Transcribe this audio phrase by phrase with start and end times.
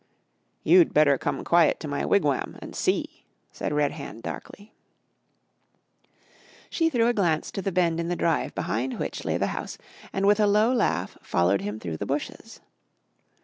[0.63, 4.73] "You better come quiet to my wigwam an' see," said Red Hand darkly.
[6.71, 9.77] She threw a glance to the bend in the drive behind which lay the house
[10.11, 12.61] and with a low laugh followed him through the bushes.